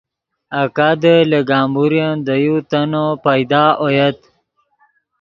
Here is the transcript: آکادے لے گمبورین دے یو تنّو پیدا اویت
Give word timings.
آکادے 0.61 1.15
لے 1.29 1.39
گمبورین 1.49 2.15
دے 2.25 2.35
یو 2.45 2.55
تنّو 2.69 3.05
پیدا 3.25 3.63
اویت 3.81 4.19